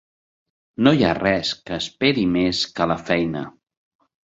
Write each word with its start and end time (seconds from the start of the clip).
No 0.87 0.93
hi 0.99 1.05
ha 1.05 1.11
res 1.17 1.51
que 1.69 1.77
esperi 1.83 2.25
més 2.39 2.63
que 2.81 2.91
la 2.95 2.99
feina. 3.13 3.47